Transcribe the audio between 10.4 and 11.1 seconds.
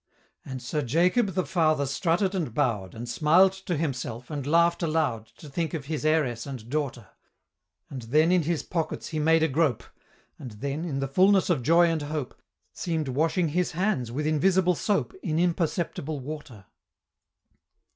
then, in the